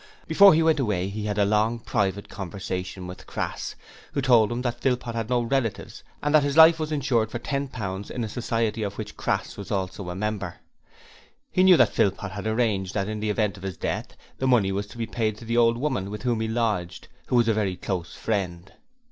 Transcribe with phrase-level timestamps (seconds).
[0.27, 3.75] Before he went away he had a long, private conversation with Crass,
[4.13, 7.37] who told him that Philpot had no relatives and that his life was insured for
[7.37, 10.55] ten pounds in a society of which Crass was also a member.
[11.51, 14.71] He knew that Philpot had arranged that in the event of his death the money
[14.71, 17.53] was to be paid to the old woman with whom he lodged, who was a
[17.53, 18.73] very close friend.